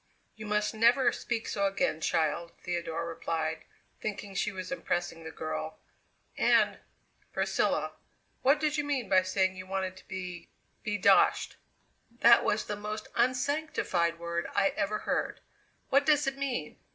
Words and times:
"You 0.35 0.47
must 0.47 0.73
never 0.73 1.11
speak 1.11 1.47
so 1.47 1.67
again, 1.67 2.01
child," 2.01 2.53
Theodora 2.63 3.05
replied, 3.05 3.65
thinking 3.99 4.33
she 4.33 4.51
was 4.51 4.71
impressing 4.71 5.23
the 5.23 5.29
girl; 5.31 5.77
"and, 6.35 6.79
Priscilla, 7.33 7.91
what 8.41 8.59
did 8.59 8.77
you 8.79 8.83
mean 8.83 9.07
by 9.09 9.21
saying 9.21 9.55
you 9.55 9.67
wanted 9.67 9.95
to 9.97 10.07
be 10.07 10.49
be 10.81 10.97
doshed? 10.97 11.55
That 12.09 12.43
was 12.43 12.65
the 12.65 12.75
most 12.75 13.09
unsanctified 13.13 14.17
word 14.17 14.47
I 14.55 14.69
ever 14.69 14.97
heard. 15.05 15.39
What 15.89 16.07
does 16.07 16.25
it 16.25 16.35
mean? 16.35 16.79